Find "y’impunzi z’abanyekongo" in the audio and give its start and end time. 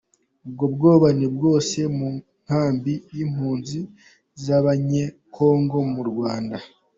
3.15-5.77